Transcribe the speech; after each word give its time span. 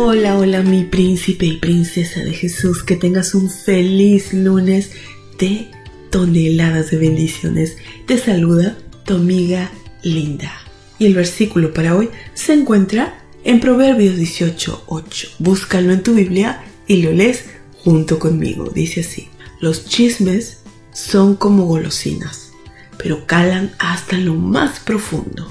Hola, 0.00 0.38
hola 0.38 0.62
mi 0.62 0.84
príncipe 0.84 1.44
y 1.44 1.56
princesa 1.56 2.20
de 2.20 2.32
Jesús, 2.32 2.84
que 2.84 2.94
tengas 2.94 3.34
un 3.34 3.50
feliz 3.50 4.32
lunes 4.32 4.92
de 5.40 5.72
toneladas 6.10 6.92
de 6.92 6.98
bendiciones. 6.98 7.76
Te 8.06 8.16
saluda 8.16 8.78
tu 9.04 9.16
amiga 9.16 9.72
Linda. 10.04 10.52
Y 11.00 11.06
el 11.06 11.14
versículo 11.14 11.74
para 11.74 11.96
hoy 11.96 12.10
se 12.32 12.52
encuentra 12.52 13.24
en 13.42 13.58
Proverbios 13.58 14.14
18:8. 14.14 15.30
Búscalo 15.40 15.92
en 15.92 16.04
tu 16.04 16.14
Biblia 16.14 16.62
y 16.86 17.02
lo 17.02 17.10
lees 17.10 17.46
junto 17.82 18.20
conmigo. 18.20 18.70
Dice 18.72 19.00
así: 19.00 19.28
Los 19.58 19.84
chismes 19.86 20.58
son 20.92 21.34
como 21.34 21.64
golosinas, 21.64 22.52
pero 22.98 23.26
calan 23.26 23.72
hasta 23.80 24.16
lo 24.16 24.34
más 24.34 24.78
profundo. 24.78 25.50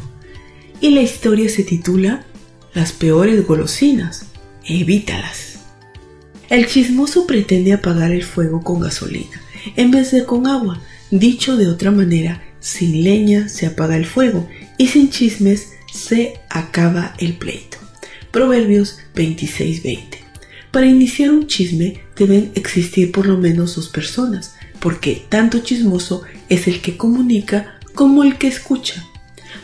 Y 0.79 0.91
la 0.91 1.01
historia 1.01 1.49
se 1.49 1.65
titula 1.65 2.25
Las 2.73 2.93
peores 2.93 3.45
golosinas 3.45 4.27
evítalas. 4.67 5.59
El 6.49 6.67
chismoso 6.67 7.27
pretende 7.27 7.73
apagar 7.73 8.11
el 8.11 8.23
fuego 8.23 8.63
con 8.63 8.79
gasolina 8.79 9.41
en 9.75 9.91
vez 9.91 10.11
de 10.11 10.25
con 10.25 10.47
agua. 10.47 10.81
Dicho 11.11 11.57
de 11.57 11.67
otra 11.67 11.91
manera, 11.91 12.43
sin 12.59 13.03
leña 13.03 13.49
se 13.49 13.65
apaga 13.65 13.97
el 13.97 14.05
fuego 14.05 14.47
y 14.77 14.87
sin 14.87 15.09
chismes 15.09 15.73
se 15.91 16.39
acaba 16.49 17.13
el 17.19 17.33
pleito. 17.33 17.77
Proverbios 18.31 18.99
26:20. 19.15 20.19
Para 20.71 20.85
iniciar 20.85 21.31
un 21.31 21.47
chisme 21.47 22.01
deben 22.15 22.51
existir 22.55 23.11
por 23.11 23.25
lo 23.25 23.37
menos 23.37 23.75
dos 23.75 23.89
personas, 23.89 24.55
porque 24.79 25.23
tanto 25.29 25.59
chismoso 25.59 26.23
es 26.49 26.67
el 26.67 26.81
que 26.81 26.97
comunica 26.97 27.79
como 27.93 28.23
el 28.23 28.37
que 28.37 28.47
escucha. 28.47 29.05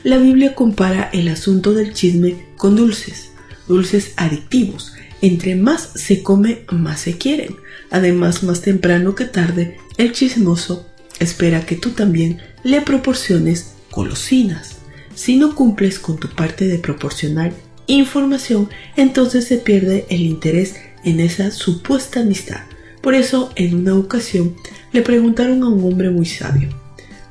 La 0.03 0.17
Biblia 0.17 0.55
compara 0.55 1.09
el 1.13 1.27
asunto 1.27 1.73
del 1.73 1.93
chisme 1.93 2.47
con 2.57 2.75
dulces, 2.75 3.32
dulces 3.67 4.14
adictivos, 4.17 4.94
entre 5.22 5.56
más 5.56 5.89
se 5.95 6.22
come, 6.22 6.66
más 6.72 7.02
se 7.02 7.17
quieren. 7.17 7.56
Además, 7.92 8.44
más 8.44 8.61
temprano 8.61 9.16
que 9.16 9.25
tarde, 9.25 9.78
el 9.97 10.11
chismoso 10.11 10.88
espera 11.19 11.66
que 11.66 11.75
tú 11.75 11.91
también 11.91 12.39
le 12.64 12.81
proporciones 12.81 13.73
golosinas. 13.91 14.78
Si 15.16 15.38
no 15.38 15.56
cumples 15.56 16.00
con 16.00 16.17
tu 16.17 16.28
parte 16.30 16.67
de 16.67 16.80
proporcionar 16.80 17.53
información, 17.88 18.69
entonces 18.95 19.45
se 19.45 19.58
pierde 19.58 20.06
el 20.09 20.22
interés 20.22 20.75
en 21.03 21.19
esa 21.19 21.52
supuesta 21.52 22.22
amistad. 22.22 22.61
Por 23.02 23.14
eso, 23.16 23.52
en 23.56 23.75
una 23.75 23.95
ocasión, 23.95 24.56
le 24.91 25.02
preguntaron 25.02 25.61
a 25.64 25.67
un 25.67 25.84
hombre 25.84 26.09
muy 26.09 26.25
sabio, 26.25 26.69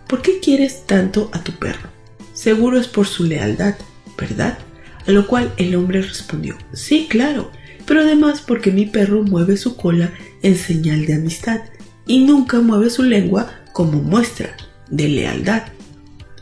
¿por 0.06 0.22
qué 0.22 0.38
quieres 0.40 0.86
tanto 0.86 1.30
a 1.32 1.42
tu 1.42 1.52
perro? 1.52 1.88
Seguro 2.34 2.78
es 2.78 2.88
por 2.88 3.06
su 3.06 3.24
lealtad, 3.24 3.74
¿verdad? 4.18 4.58
A 5.06 5.10
lo 5.10 5.26
cual 5.26 5.52
el 5.56 5.74
hombre 5.74 6.02
respondió, 6.02 6.56
sí, 6.72 7.06
claro, 7.08 7.50
pero 7.86 8.00
además 8.00 8.42
porque 8.46 8.70
mi 8.70 8.86
perro 8.86 9.22
mueve 9.22 9.56
su 9.56 9.76
cola 9.76 10.12
en 10.42 10.56
señal 10.56 11.06
de 11.06 11.14
amistad 11.14 11.60
y 12.06 12.24
nunca 12.24 12.60
mueve 12.60 12.90
su 12.90 13.02
lengua 13.02 13.50
como 13.72 14.02
muestra 14.02 14.56
de 14.90 15.08
lealtad. 15.08 15.64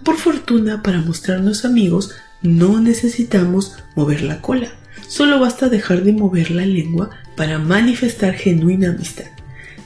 Por 0.05 0.17
fortuna, 0.17 0.83
para 0.83 1.01
mostrarnos 1.01 1.65
amigos, 1.65 2.13
no 2.43 2.81
necesitamos 2.81 3.77
mover 3.97 4.23
la 4.23 4.41
cola, 4.41 4.73
solo 5.09 5.39
basta 5.39 5.69
dejar 5.69 6.05
de 6.05 6.13
mover 6.13 6.51
la 6.51 6.67
lengua 6.67 7.11
para 7.37 7.59
manifestar 7.59 8.35
genuina 8.35 8.91
amistad. 8.91 9.27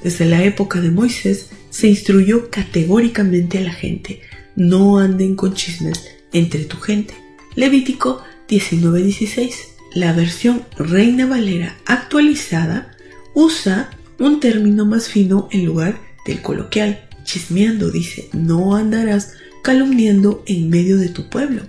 Desde 0.02 0.24
la 0.26 0.44
época 0.44 0.80
de 0.80 0.90
Moisés 0.90 1.50
se 1.70 1.88
instruyó 1.88 2.50
categóricamente 2.50 3.58
a 3.58 3.62
la 3.62 3.72
gente, 3.72 4.20
no 4.54 4.98
anden 4.98 5.34
con 5.34 5.54
chismes 5.54 6.08
entre 6.32 6.64
tu 6.64 6.76
gente. 6.78 7.14
Levítico 7.56 8.22
19:16 8.48 9.74
la 9.94 10.12
versión 10.12 10.64
Reina 10.76 11.26
Valera 11.26 11.76
actualizada 11.86 12.90
usa 13.32 13.90
un 14.18 14.40
término 14.40 14.84
más 14.84 15.08
fino 15.08 15.48
en 15.52 15.64
lugar 15.64 16.00
del 16.26 16.42
coloquial. 16.42 17.08
Chismeando 17.24 17.90
dice, 17.90 18.28
no 18.32 18.74
andarás 18.76 19.34
calumniando 19.62 20.42
en 20.46 20.68
medio 20.68 20.98
de 20.98 21.08
tu 21.08 21.30
pueblo. 21.30 21.62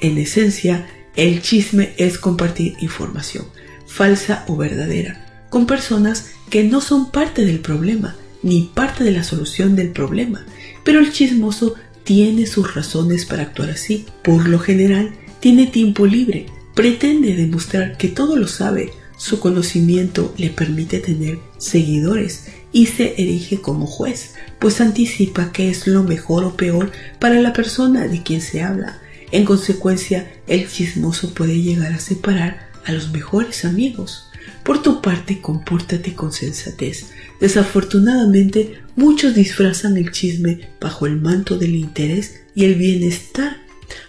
En 0.00 0.18
esencia, 0.18 0.86
el 1.16 1.42
chisme 1.42 1.92
es 1.96 2.18
compartir 2.18 2.74
información, 2.80 3.46
falsa 3.86 4.44
o 4.48 4.56
verdadera, 4.56 5.46
con 5.48 5.66
personas 5.66 6.32
que 6.50 6.64
no 6.64 6.80
son 6.80 7.10
parte 7.10 7.44
del 7.44 7.60
problema, 7.60 8.16
ni 8.42 8.70
parte 8.74 9.04
de 9.04 9.12
la 9.12 9.24
solución 9.24 9.76
del 9.76 9.90
problema. 9.90 10.44
Pero 10.84 11.00
el 11.00 11.12
chismoso 11.12 11.74
tiene 12.04 12.46
sus 12.46 12.74
razones 12.74 13.26
para 13.26 13.42
actuar 13.42 13.70
así. 13.70 14.06
Por 14.22 14.48
lo 14.48 14.58
general, 14.58 15.12
tiene 15.40 15.66
tiempo 15.66 16.06
libre, 16.06 16.46
Pretende 16.74 17.34
demostrar 17.34 17.96
que 17.98 18.08
todo 18.08 18.36
lo 18.36 18.48
sabe, 18.48 18.92
su 19.18 19.40
conocimiento 19.40 20.34
le 20.38 20.48
permite 20.50 20.98
tener 20.98 21.38
seguidores 21.58 22.46
y 22.72 22.86
se 22.86 23.20
erige 23.20 23.60
como 23.60 23.86
juez, 23.86 24.34
pues 24.58 24.80
anticipa 24.80 25.52
que 25.52 25.68
es 25.68 25.86
lo 25.86 26.04
mejor 26.04 26.44
o 26.44 26.56
peor 26.56 26.90
para 27.18 27.40
la 27.40 27.52
persona 27.52 28.06
de 28.06 28.22
quien 28.22 28.40
se 28.40 28.62
habla. 28.62 28.98
En 29.32 29.44
consecuencia, 29.44 30.32
el 30.46 30.70
chismoso 30.70 31.34
puede 31.34 31.60
llegar 31.60 31.92
a 31.92 31.98
separar 31.98 32.70
a 32.86 32.92
los 32.92 33.10
mejores 33.10 33.64
amigos. 33.66 34.30
Por 34.64 34.82
tu 34.82 35.02
parte, 35.02 35.40
compórtate 35.42 36.14
con 36.14 36.32
sensatez. 36.32 37.10
Desafortunadamente, 37.40 38.80
muchos 38.96 39.34
disfrazan 39.34 39.98
el 39.98 40.12
chisme 40.12 40.70
bajo 40.80 41.06
el 41.06 41.20
manto 41.20 41.58
del 41.58 41.74
interés 41.74 42.40
y 42.54 42.64
el 42.64 42.76
bienestar, 42.76 43.58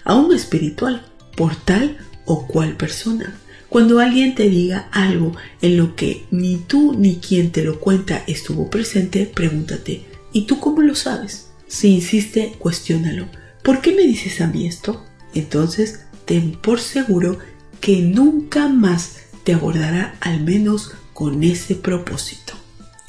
aún 0.06 0.34
espiritual, 0.34 1.11
por 1.36 1.56
tal 1.56 1.97
o 2.25 2.47
cual 2.47 2.78
persona. 2.78 3.38
Cuando 3.69 4.00
alguien 4.00 4.36
te 4.36 4.50
diga 4.50 4.90
algo 4.92 5.34
en 5.62 5.78
lo 5.78 5.96
que 5.96 6.25
ni 6.30 6.58
tú 6.58 6.94
ni 6.97 7.18
quien 7.18 7.52
te 7.52 7.64
lo 7.64 7.80
cuenta 7.80 8.24
estuvo 8.28 8.69
presente, 8.69 9.25
pregúntate, 9.25 10.06
¿y 10.34 10.42
tú 10.42 10.59
cómo 10.59 10.81
lo 10.81 10.94
sabes? 10.94 11.47
Si 11.68 11.88
insiste, 11.88 12.56
cuestiónalo. 12.59 13.28
¿Por 13.64 13.80
qué 13.80 13.94
me 13.94 14.02
dices 14.02 14.42
a 14.42 14.47
mí 14.47 14.68
esto? 14.68 15.06
Entonces, 15.34 16.02
ten 16.25 16.52
por 16.52 16.81
seguro 16.81 17.40
que 17.80 18.02
nunca 18.02 18.68
más 18.68 19.22
te 19.46 19.53
abordará 19.53 20.18
al 20.19 20.42
menos 20.42 20.92
con 21.13 21.44
ese 21.44 21.75
propósito. 21.75 22.53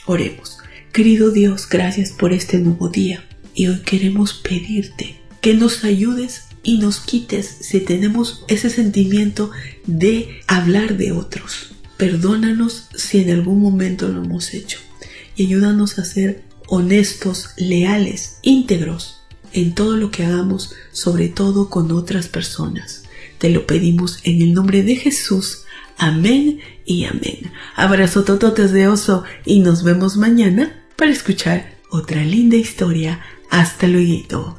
Oremos. 0.06 0.58
Querido 0.92 1.30
Dios, 1.30 1.68
gracias 1.68 2.12
por 2.12 2.32
este 2.32 2.58
nuevo 2.58 2.88
día 2.88 3.24
y 3.54 3.68
hoy 3.68 3.80
queremos 3.80 4.34
pedirte 4.34 5.16
que 5.40 5.54
nos 5.54 5.84
ayudes 5.84 6.44
y 6.62 6.78
nos 6.78 7.00
quites 7.00 7.46
si 7.60 7.80
tenemos 7.80 8.44
ese 8.48 8.70
sentimiento 8.70 9.50
de 9.86 10.40
hablar 10.46 10.96
de 10.96 11.12
otros. 11.12 11.72
Perdónanos 11.96 12.88
si 12.94 13.20
en 13.20 13.30
algún 13.30 13.60
momento 13.60 14.08
lo 14.08 14.24
hemos 14.24 14.54
hecho 14.54 14.78
y 15.36 15.46
ayúdanos 15.46 15.98
a 15.98 16.04
ser 16.04 16.42
honestos, 16.66 17.50
leales, 17.56 18.38
íntegros 18.42 19.20
en 19.52 19.74
todo 19.74 19.96
lo 19.96 20.10
que 20.10 20.24
hagamos, 20.24 20.74
sobre 20.92 21.28
todo 21.28 21.68
con 21.68 21.92
otras 21.92 22.28
personas. 22.28 23.04
Te 23.38 23.50
lo 23.50 23.66
pedimos 23.66 24.20
en 24.24 24.40
el 24.40 24.54
nombre 24.54 24.82
de 24.82 24.96
Jesús. 24.96 25.64
Amén 25.98 26.60
y 26.86 27.04
amén. 27.04 27.52
Abrazo 27.76 28.24
tototes 28.24 28.72
de 28.72 28.88
oso 28.88 29.24
y 29.44 29.60
nos 29.60 29.82
vemos 29.82 30.16
mañana 30.16 30.82
para 30.96 31.10
escuchar 31.10 31.74
otra 31.90 32.24
linda 32.24 32.56
historia. 32.56 33.20
Hasta 33.50 33.86
luego. 33.86 34.58